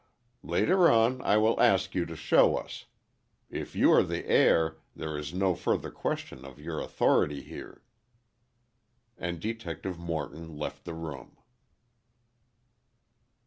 "Later 0.41 0.89
on, 0.89 1.21
I 1.21 1.37
will 1.37 1.61
ask 1.61 1.93
you 1.93 2.07
to 2.07 2.15
show 2.15 2.57
us. 2.57 2.85
If 3.51 3.75
you 3.75 3.91
are 3.91 4.01
the 4.01 4.25
heir, 4.25 4.77
there 4.95 5.15
is 5.15 5.31
no 5.31 5.53
further 5.53 5.91
question 5.91 6.43
of 6.43 6.57
your 6.59 6.79
authority 6.81 7.43
here." 7.43 7.83
And 9.15 9.39
Detective 9.39 9.99
Morton 9.99 10.57
left 10.57 10.85
the 10.85 10.95
room. 10.95 11.37